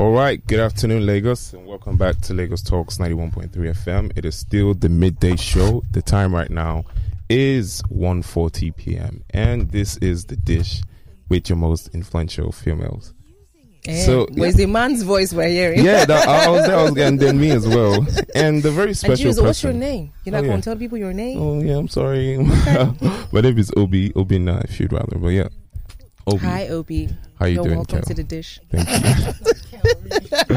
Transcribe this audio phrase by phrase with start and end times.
[0.00, 4.10] All right, good afternoon, Lagos, and welcome back to Lagos Talks 91.3 FM.
[4.16, 5.82] It is still the midday show.
[5.90, 6.84] The time right now
[7.28, 10.80] is 1.40 p.m., and this is The Dish
[11.28, 13.12] with your most influential females.
[14.06, 15.84] So, was the man's voice we're hearing?
[15.84, 18.06] Yeah, that, I was there, I was, and then me as well.
[18.34, 19.44] And the very And special Jules, person.
[19.46, 20.14] what's your name?
[20.24, 20.56] You're not Oh, going yeah.
[20.56, 21.38] to tell people your name?
[21.38, 22.38] Oh, yeah, I'm sorry.
[23.32, 25.48] My name is Obi, Obina, if you'd rather, but yeah.
[26.30, 27.08] Obi, Hi, Obi.
[27.38, 28.06] how you doing, welcome Kel?
[28.06, 28.60] to the dish.
[28.70, 28.88] Thank
[30.50, 30.56] you.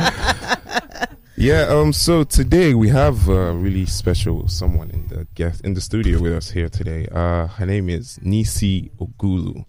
[1.38, 1.64] yeah.
[1.68, 1.94] Um.
[1.94, 6.34] So today we have a really special someone in the guest in the studio with
[6.34, 7.08] us here today.
[7.12, 9.66] Uh, her name is Nissi Ogulu.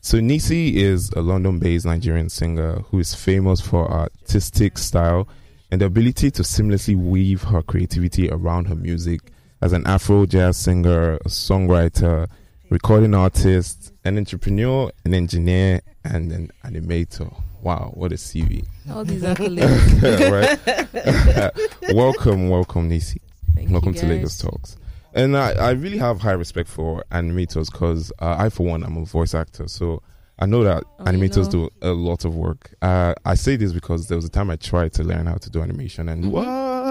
[0.00, 5.28] So Nissi is a London-based Nigerian singer who is famous for her artistic style
[5.70, 9.20] and the ability to seamlessly weave her creativity around her music
[9.60, 12.28] as an Afro jazz singer, a songwriter,
[12.70, 17.30] recording artist, an entrepreneur, an engineer, and an animator.
[17.62, 18.64] Wow, what a CV!
[18.90, 20.02] All these accolades.
[21.88, 21.94] right?
[21.94, 23.18] welcome, welcome, Nissi.
[23.54, 24.38] Thank welcome you to Lagos.
[24.38, 24.76] Talks.
[25.14, 28.96] And I, I really have high respect for animators because uh, I, for one, I'm
[28.96, 29.66] a voice actor.
[29.66, 30.02] So
[30.38, 31.68] I know that Oh, you animators know.
[31.68, 32.72] do a lot of work.
[32.80, 35.50] Uh, I say this because there was a time I tried to learn how to
[35.50, 36.30] do animation, and Mhm.
[36.30, 36.44] wow,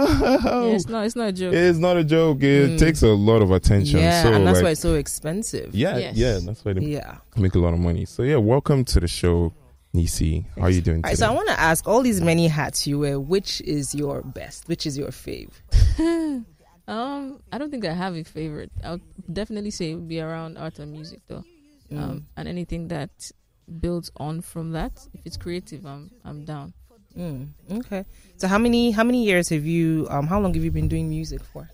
[0.06, 1.06] Yeah, it's not.
[1.06, 1.54] It's not a joke.
[1.54, 2.44] it's not a joke.
[2.44, 2.80] It Mm.
[2.80, 4.00] takes a lot of attention.
[4.00, 5.74] Yeah, so and that's like, why it's so expensive.
[5.74, 6.16] yeah, Yes.
[6.16, 7.18] yeah, that's why they Yeah.
[7.36, 8.06] make a lot of money.
[8.06, 9.54] So yeah, welcome to the show,
[9.96, 10.46] Nissi.
[10.56, 11.10] How are you doing All today?
[11.12, 14.22] right, so I want to ask all these many hats you wear, which is your
[14.22, 14.68] best?
[14.68, 15.52] Which is your fave?
[16.88, 18.72] um, I don't think I have a favorite.
[18.84, 19.00] I'll
[19.32, 21.44] definitely say it would be around art and music, though.
[21.92, 22.02] Mm.
[22.04, 23.32] Um, and anything that
[23.80, 25.08] builds on from that.
[25.14, 26.74] If it's creative, I'm I'm down.
[27.18, 27.48] Mm,
[27.80, 28.06] okay.
[28.38, 31.10] So how many how many years have you um how long have you been doing
[31.10, 31.68] music for?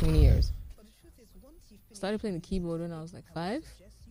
[0.00, 0.52] How many years?
[1.92, 3.64] Started playing the keyboard when I was like five.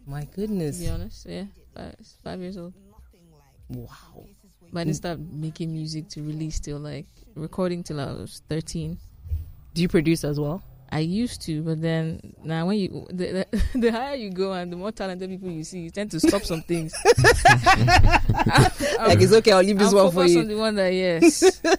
[0.06, 0.80] My goodness.
[0.80, 2.74] To be honest, yeah, five, five years old.
[3.70, 4.26] Wow.
[4.74, 8.98] But I didn't start making music to release till like recording till I was thirteen.
[9.74, 10.62] Do you produce as well?
[10.94, 14.72] I used to, but then now when you the, the, the higher you go and
[14.72, 16.94] the more talented people you see, you tend to stop some things.
[19.00, 20.40] like it's okay, I'll leave this I'll one for focus you.
[20.42, 21.62] on the one that yes.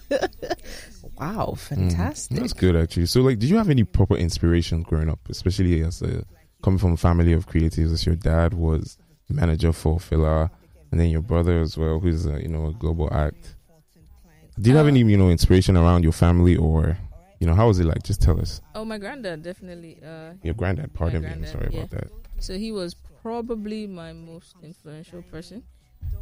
[1.17, 2.37] Wow, Mm, fantastic.
[2.39, 3.07] That's good, actually.
[3.07, 6.25] So, like, did you have any proper inspiration growing up, especially as a
[6.63, 7.93] coming from a family of creatives?
[7.93, 8.99] As your dad was
[9.29, 10.51] manager for Fela,
[10.91, 13.55] and then your brother as well, who's a, you know a global act.
[14.59, 16.99] Do you have Uh, any you know inspiration around your family, or
[17.45, 18.03] you know how was it like?
[18.03, 18.63] Just tell us.
[18.75, 19.99] oh, my granddad definitely.
[20.03, 21.29] Uh, Your granddad, pardon me.
[21.29, 21.81] I'm sorry yeah.
[21.81, 22.11] about that.
[22.39, 25.63] so he was probably my most influential person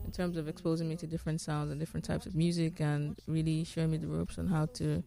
[0.05, 3.63] in terms of exposing me to different sounds and different types of music, and really
[3.63, 5.05] showing me the ropes on how to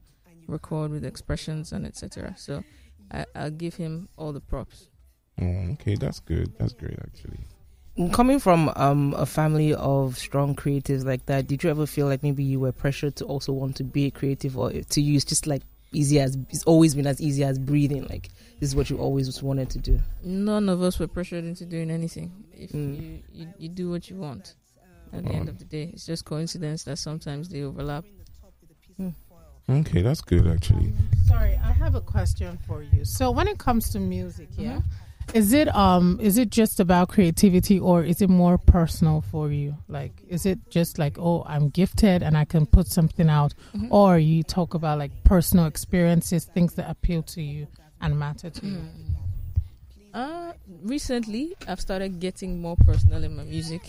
[0.48, 2.34] record with expressions and etc.
[2.38, 2.64] So
[3.12, 4.88] I, I'll give him all the props.
[5.42, 6.54] Oh, okay, that's good.
[6.58, 7.40] That's great, actually.
[8.14, 12.24] Coming from um a family of strong creatives like that, did you ever feel like
[12.24, 15.46] maybe you were pressured to also want to be a creative or to use just
[15.46, 15.62] like
[15.98, 18.06] easy as it's always been as easy as breathing?
[18.08, 18.30] Like
[18.60, 20.00] this is what you always wanted to do.
[20.24, 22.32] None of us were pressured into doing anything.
[22.54, 22.96] If Mm.
[23.02, 24.56] you, you you do what you want,
[25.14, 28.06] at the end of the day, it's just coincidence that sometimes they overlap.
[29.68, 30.94] Okay, that's good, actually.
[31.28, 33.04] Sorry, I have a question for you.
[33.04, 35.05] So when it comes to music, yeah, Mm-hmm.
[35.34, 39.76] Is it um is it just about creativity or is it more personal for you?
[39.88, 43.88] Like is it just like, oh, I'm gifted and I can put something out Mhm.
[43.92, 47.68] or you talk about like personal experiences, things that appeal to you
[48.02, 48.82] and matter to you?
[50.14, 50.54] Uh,
[50.84, 53.82] recently, I've started getting more personal in my music.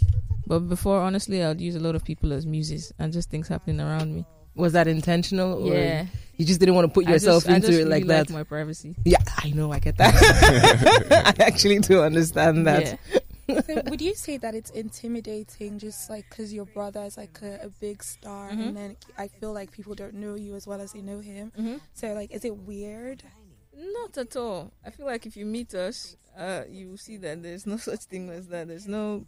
[0.49, 3.81] But before, honestly, I'd use a lot of people as muses and just things happening
[3.81, 4.25] around me.
[4.57, 6.07] Was that intentional or yeah,
[6.37, 8.31] you just didn't want to put yourself just- I into just it really like that?
[8.31, 8.95] my privacy.
[9.05, 10.15] yeah, I know, I get that.
[11.39, 12.99] I actually do understand that.
[13.49, 13.61] Yeah.
[13.65, 17.61] so would you say that it's intimidating just like because your brother is like a,
[17.63, 18.61] a big star Mhm.
[18.69, 21.53] and then i feel like people don't know you as well as they know him
[21.57, 21.81] Mhm.
[21.95, 23.23] so like is it weird
[23.99, 24.73] Not at all.
[24.85, 28.05] I feel like if you meet us, uh, you will see that there's no such
[28.11, 28.69] thing as that.
[28.69, 29.27] There's no,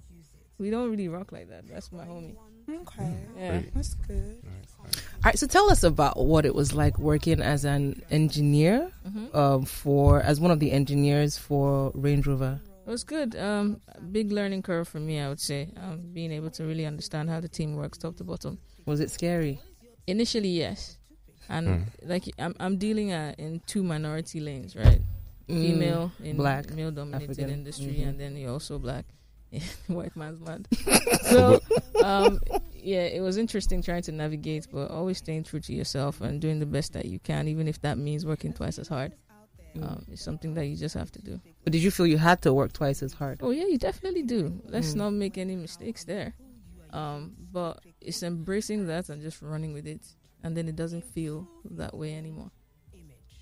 [0.58, 1.68] we don't really rock like that.
[1.68, 2.34] That's my homie.
[2.68, 3.60] Okay Yeah.
[3.74, 4.38] That's good
[4.84, 4.90] All
[5.24, 9.64] right, so tell us about what it was like working as an engineer hmm um,
[9.64, 12.60] for as one of the engineers for Range Rover.
[12.86, 13.36] It was good.
[13.36, 13.80] Um,
[14.12, 15.68] big learning curve for me, I would say.
[15.76, 18.58] Um, being able to really understand how the team works, top to bottom.
[18.86, 19.60] Was it scary?
[20.06, 20.96] Initially, yes,
[21.50, 22.08] and Hmm.
[22.08, 25.02] like I'm, I'm dealing uh, in two minority lanes, right?
[25.48, 25.60] Mm.
[25.60, 28.08] Female in Black, male dominated industry, Mhm.
[28.08, 29.04] and then you're also black.
[29.86, 30.66] White man's mad.
[31.22, 31.60] so,
[32.04, 32.38] um,
[32.74, 36.58] yeah, it was interesting trying to navigate, but always staying true to yourself and doing
[36.58, 39.12] the best that you can, even if that means working twice as hard.
[39.80, 41.40] Um, it's something that you just have to do.
[41.62, 43.40] But did you feel you had to work twice as hard?
[43.42, 44.60] Oh yeah, you definitely do.
[44.64, 44.96] Let's Mm.
[44.96, 46.34] not make any mistakes there.
[46.90, 50.00] Um, but it's embracing that and just running with it,
[50.42, 52.50] and then it doesn't feel that way anymore.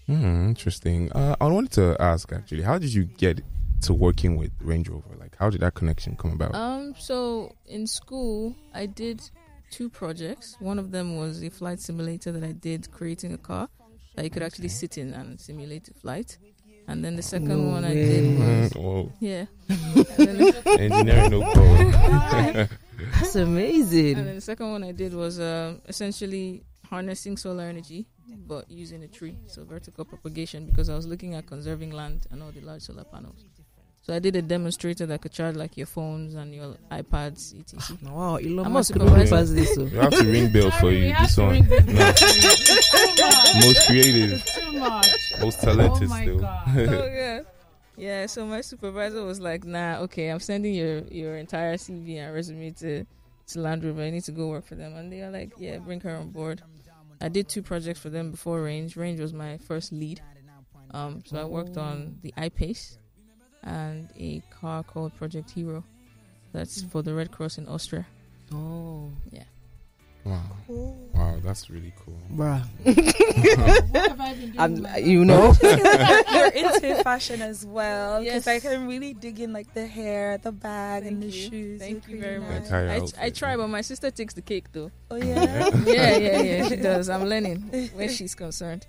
[0.07, 1.11] Hmm, interesting.
[1.13, 3.41] Uh, I wanted to ask actually, how did you get
[3.83, 5.17] to working with Range Rover?
[5.19, 6.55] Like, how did that connection come about?
[6.55, 9.21] Um, so in school, I did
[9.71, 10.57] two projects.
[10.61, 13.69] One of them was a flight simulator that I did creating a car
[14.15, 16.39] that you could actually sit in and simulate a flight.
[16.89, 19.47] And then the second No one I did was Mm, oh, yeah.
[19.69, 22.69] and, then the, engineering no code.
[23.15, 24.17] That's amazing.
[24.19, 28.07] and then the second one I did was um, essentially harnessing solar energy,
[28.47, 32.43] but using a tree, so vertical propagation, because I was looking at conserving land and
[32.43, 33.45] all the large solar panels.
[34.03, 37.97] So I did a demonstrator that could charge like your phones and your iPads, etc.
[38.07, 39.37] Ah, wow, Elon I'm Musk a could really supervisor.
[39.37, 39.71] pass this.
[39.73, 39.75] Oh.
[39.89, 39.95] So.
[39.95, 41.13] You have to ring bell for you.
[41.19, 41.69] This one, no.
[41.69, 42.83] bell for you.
[42.83, 43.65] Too much.
[43.65, 45.07] most creative, Too much.
[45.41, 46.39] most talented oh my still.
[46.39, 46.63] god.
[46.77, 47.41] oh yeah.
[47.99, 52.33] Yeah, so my supervisor was like, "Nah, okay, I'm sending your your entire CV and
[52.35, 53.07] resume to
[53.49, 54.03] to Land Rover.
[54.03, 56.31] I need to go work for them." And they are like, "Yeah, bring her on
[56.31, 56.63] board."
[57.21, 58.95] I did two projects for them before Range.
[58.97, 60.21] Range was my first lead.
[60.91, 62.99] Um, so I worked on the I-Pace
[63.63, 65.85] and a car called Project Hero.
[66.53, 68.07] That's for the Red Cross in Austria.
[68.53, 69.11] Oh,
[70.27, 70.43] Wow,
[71.15, 72.19] wow, that's really cool.
[72.33, 72.61] bruh.
[72.85, 75.55] What have I been doing I'm, with my you know.
[75.63, 78.19] You're into fashion as well.
[78.21, 78.49] Because Yes.
[78.49, 81.49] I can really dig in like the hair, the bag, Thank and the you.
[81.51, 81.81] shoes.
[81.81, 82.73] Thank you very pretty much.
[82.73, 83.57] I, outfit, I try, yeah.
[83.59, 84.91] but my sister takes the cake though.
[85.13, 85.71] Oh yeah.
[85.87, 87.09] Yeah, yeah, yeah, she does.
[87.09, 87.61] I'm learning
[87.95, 88.85] where she's concerned.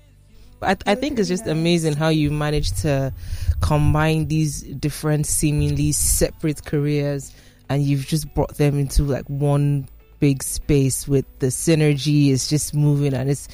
[0.60, 3.13] But I, I think it's just amazing how you managed to
[3.62, 7.31] combine these different, seemingly separate careers,
[7.69, 9.88] and you've just brought them into like one
[10.19, 12.31] big space with the synergy.
[12.31, 13.48] It's just moving, and it's.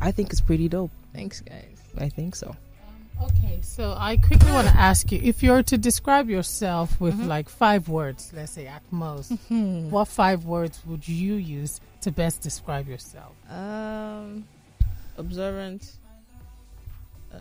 [0.00, 0.90] I think it's pretty dope.
[1.14, 1.78] Thanks, guys.
[1.98, 2.54] I think so.
[3.22, 7.14] Okay, so I quickly want to ask you if you were to describe yourself with
[7.14, 7.28] Mhm.
[7.28, 12.40] like five words, let's say at most, what five words would you use to best
[12.40, 13.32] describe yourself?
[13.48, 14.44] Um,
[15.16, 15.92] observant,
[17.32, 17.38] uh,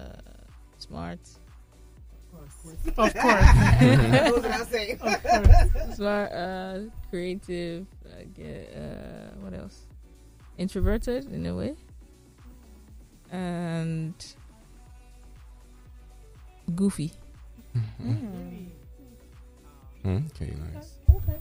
[0.77, 1.19] smart,
[2.33, 2.77] Of course.
[2.97, 3.13] of
[4.99, 5.95] course.
[5.95, 6.79] smart, uh,
[7.09, 7.85] creative.
[8.05, 9.85] Uh, get, uh, what else?
[10.57, 11.75] Introverted in a way,
[13.31, 14.13] and
[16.75, 17.11] goofy.
[20.03, 20.97] Mm, Okay, nice.
[21.07, 21.39] All right,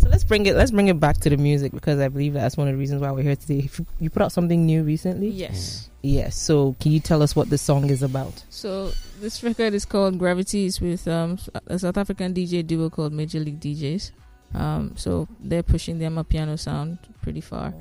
[0.00, 0.56] so let's bring it.
[0.56, 3.02] Let's bring it back to the music because I believe that's one of the reasons
[3.02, 3.68] why we're here today.
[3.98, 5.28] You- put out something new recently.
[5.28, 5.90] Yes.
[6.02, 6.36] Yes.
[6.36, 8.42] So can you tell us what the song is about?
[8.48, 10.66] So this record is called Gravity.
[10.66, 14.12] It's with um, a South African DJ duo called Major League DJz.
[14.54, 17.74] Um, so they're pushing the piano sound pretty far.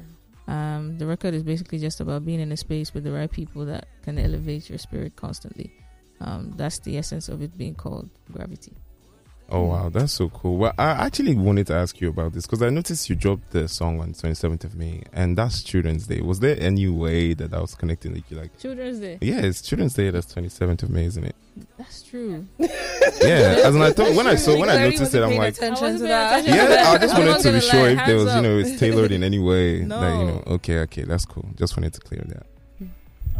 [0.47, 3.65] Um, the record is basically just about being in a space with the right people
[3.65, 5.71] that can elevate your spirit constantly.
[6.19, 8.73] Um, that's the essence of it being called Gravity.
[9.51, 10.57] Oh wow, that's so cool.
[10.57, 13.67] Well, I actually wanted to ask you about this because I noticed you dropped the
[13.67, 16.21] song on 27th of May, and that's Children's Day.
[16.21, 18.37] Was there any way that I was connecting with you?
[18.37, 19.17] Like, Children's Day.
[19.21, 20.11] yeah, it's Children's Day.
[20.11, 21.35] That's 27th of May, isn't it?
[21.77, 22.45] That's true.
[23.21, 23.63] Yeah.
[23.65, 26.03] As in, I thought when I saw when I noticed it, I'm like, attention to
[26.03, 26.45] that.
[26.45, 26.91] yeah.
[26.91, 29.11] I just wanted to be gonna sure lie, if there was, you know, it's tailored
[29.11, 29.83] in any way.
[29.83, 31.45] That you know, okay, okay, that's cool.
[31.57, 32.45] Just wanted to clear that.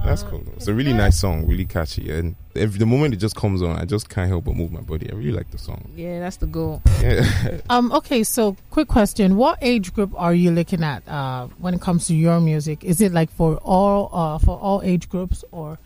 [0.09, 0.43] That's cool.
[0.55, 3.77] It's a really nice song, really catchy, and every, the moment it just comes on,
[3.77, 5.07] I just can't help but move my body.
[5.11, 5.87] I really like the song.
[5.95, 6.81] Yeah, that's the goal.
[7.01, 7.25] Yeah.
[7.69, 7.91] Um.
[7.91, 8.23] Okay.
[8.23, 12.15] So, quick question: What age group are you looking at uh, when it comes to
[12.15, 12.83] your music?
[12.83, 15.77] Is it like for all uh, for all age groups, or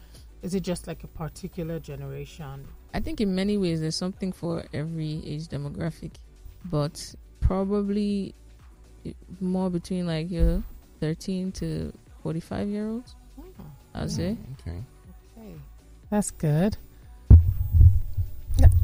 [0.42, 2.66] is it just like a particular generation?
[2.94, 6.12] I think in many ways there's something for every age demographic,
[6.66, 8.34] but probably
[9.42, 10.64] more between like your
[11.02, 13.16] 13 to 45 year olds.
[13.94, 14.38] I'd say.
[14.62, 14.78] Okay.
[16.10, 16.78] That's good.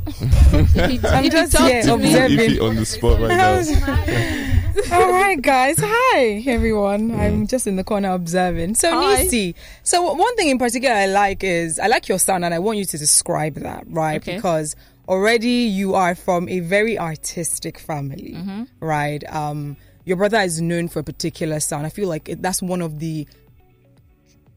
[0.07, 2.39] If you, I'm if just talk here to me, observing.
[2.39, 4.95] If you on the spot right now.
[4.95, 5.77] All right, guys.
[5.79, 7.11] Hi, everyone.
[7.11, 7.19] Mm.
[7.19, 8.75] I'm just in the corner observing.
[8.75, 9.25] So, Hi.
[9.25, 12.59] Nissi, so one thing in particular I like is I like your sound, and I
[12.59, 14.17] want you to describe that, right?
[14.21, 14.35] Okay.
[14.35, 14.75] Because
[15.07, 18.67] already you are from a very artistic family, Mhm.
[18.79, 19.23] right?
[19.33, 21.85] Um, your brother is known for a particular sound.
[21.85, 23.27] I feel like it, that's one of the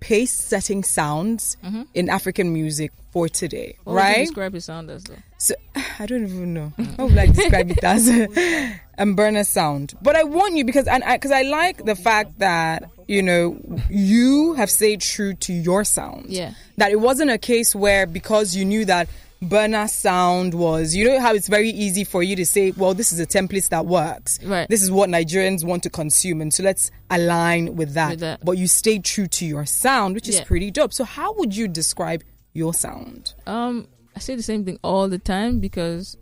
[0.02, 1.86] pace-setting sounds Mhm.
[1.94, 4.26] in African music for today, what would you right?
[4.26, 5.14] describe his sound as though?
[5.38, 5.54] So
[5.98, 6.72] I don't even know.
[6.96, 8.08] How would I describe it as?
[8.08, 9.94] and Burna sound.
[10.02, 13.58] But I want you because and because I, like the fact that you know
[13.90, 16.26] you have stayed true to your sound.
[16.30, 16.52] Yeah.
[16.78, 19.08] That it wasn't a case where because you knew that
[19.42, 23.12] Burna sound was you know how it's very easy for you to say well this
[23.12, 24.68] is a template that works Right.
[24.68, 28.44] this is what nigerians want to consume and so let's align with that, With that.
[28.44, 31.66] but you stay true to your sound which is pretty dope so how would you
[31.66, 32.22] describe
[32.52, 36.16] your sound Um, I say the same thing all the time because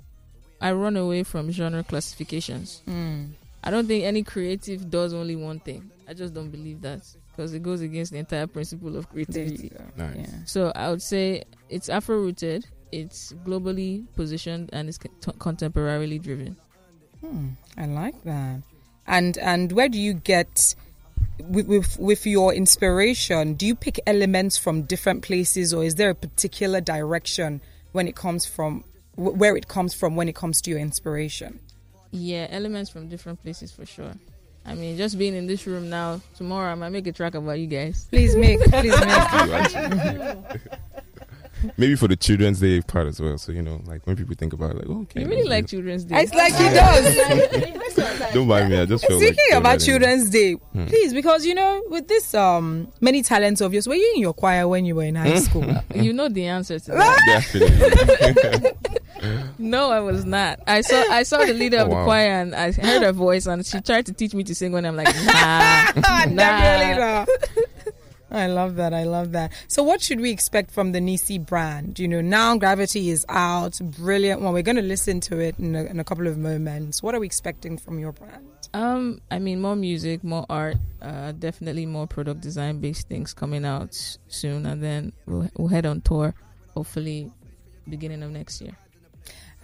[0.61, 2.83] I run away from genre classifications.
[3.63, 5.91] I don't think any creative does only one thing.
[6.09, 7.01] I just don't believe that
[7.31, 9.73] because it goes against the entire principle of creativity.
[9.97, 10.17] Nice.
[10.19, 10.27] Yeah.
[10.47, 16.57] So I would say it's Afro rooted, it's globally positioned, and it's con- contemporarily driven.
[17.21, 18.63] Hmm, I like that.
[19.07, 20.75] And and where do you get
[21.41, 23.55] with, with with your inspiration?
[23.55, 27.61] Do you pick elements from different places, or is there a particular direction
[27.93, 28.85] when it comes from
[29.17, 31.61] wh- where it comes from when it comes to your inspiration?
[32.13, 34.13] Yeah, elements from different places for sure.
[34.67, 37.59] I mean, just being in this room now, tomorrow I might make a track about
[37.59, 38.07] you guys.
[38.11, 40.61] Please make, please make.
[41.63, 43.37] You actually- Maybe for the Children's Day part as well.
[43.39, 45.67] So you know, like when people think about it, like, oh, okay, You really like
[45.67, 46.21] do Children's Day.
[46.23, 48.33] It's like he does.
[48.35, 48.79] Don't mind me.
[48.79, 50.21] I just felt Speaking like about throwing that in.
[50.21, 50.87] Children's Day, Hmm.
[50.87, 54.33] please, because you know, with this um many talents of yours, were you in your
[54.35, 55.65] choir when you were in high school?
[55.95, 57.19] you know the answer to that.
[57.27, 58.71] Definitely.
[59.59, 60.61] No, I was not.
[60.67, 62.05] I saw I saw the leader of Oh, the wow.
[62.05, 64.87] choir and I heard her voice and she tried to teach me to sing when
[64.87, 66.37] I'm like, nah, Definitely
[67.01, 67.27] nah.
[68.31, 68.95] I love that.
[68.95, 69.53] I love that.
[69.69, 71.99] So, what should we expect from the Nissi brand?
[71.99, 73.79] You know, now Gravity is out.
[73.83, 74.41] Brilliant.
[74.41, 77.03] Well, we're going to listen to it in a, in a couple of moments.
[77.03, 78.47] What are we expecting from your brand?
[78.73, 83.65] Um, I mean, more music, more art, uh, definitely more product design based things coming
[83.65, 83.95] out
[84.29, 86.35] soon, and then we'll we'll head on tour,
[86.73, 87.33] hopefully,
[87.89, 88.77] beginning of next year.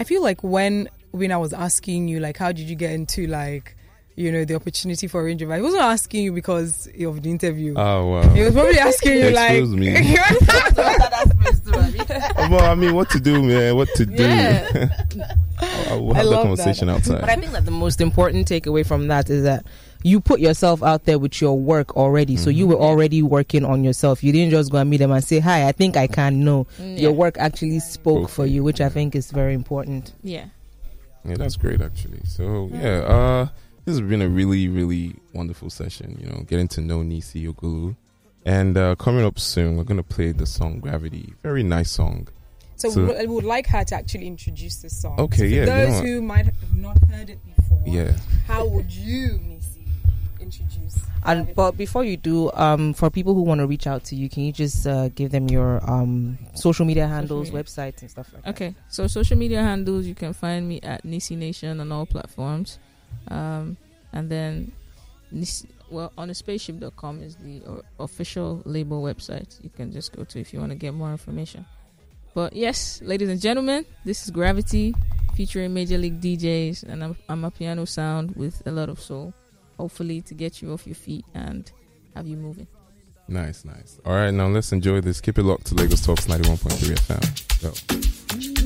[0.00, 3.26] I feel like when when I was asking you, like, how did you get into
[3.26, 3.75] like,
[4.16, 5.54] you know, the opportunity for Range Rover?
[5.54, 7.74] I wasn't asking you because of the interview.
[7.76, 8.28] oh wow.
[8.34, 9.92] he was probably asking you like, Excuse me.
[12.50, 13.76] well, I mean, what to do, man?
[13.76, 14.22] What to do?
[14.22, 14.88] Yeah.
[15.90, 18.86] I'll- we'll I have that love conversation But I think that the most important takeaway
[18.86, 19.64] from that is that
[20.02, 22.36] you put yourself out there with your work already.
[22.36, 24.22] So you were already working on yourself.
[24.22, 26.66] You didn't just go and meet them and say, "Hi, I think I can." No,
[26.80, 28.64] Mm, your work actually spoke Spoke for for you, you.
[28.64, 30.12] which I think is very important.
[30.22, 30.46] Yeah.
[31.24, 32.20] Yeah, that's great actually.
[32.24, 33.48] So yeah, uh,
[33.86, 36.18] this has been a really, really wonderful session.
[36.20, 37.96] You know, getting to know Nissi Ogulu,
[38.44, 42.28] and uh, coming up soon, we're gonna play the song "Gravity." Very nice song.
[42.74, 45.18] So, So- we would like her to actually introduce the song.
[45.18, 48.12] Okay, So for yeah, you know Those who might have not heard it before, Yeah.
[48.46, 49.86] how would you, Nissi,
[50.40, 50.98] introduce?
[51.24, 54.28] And but before you do, um, for people who want to reach out to you,
[54.28, 57.62] can you just uh, give them your um social media handles, media.
[57.64, 58.50] websites, and stuff like that?
[58.50, 62.78] Okay, so social media handles you can find me at Nissi Nation on all platforms,
[63.28, 63.76] um,
[64.12, 64.72] and then
[65.90, 67.62] well on the spaceship.com is the
[67.98, 69.62] official label website.
[69.62, 71.64] You can just go to if you want to get more information.
[72.34, 74.94] But yes, ladies and gentlemen, this is Gravity
[75.34, 79.32] featuring Major League DJz, and I'm I'm a piano sound with a lot of soul,
[79.78, 81.70] hopefully to get you off your feet and
[82.14, 82.66] have you moving.
[83.28, 83.98] Nice, nice.
[84.04, 85.20] All right, now let's enjoy this.
[85.20, 88.60] Keep it locked to Lagos Talks ninety one point three FM.
[88.60, 88.65] Go.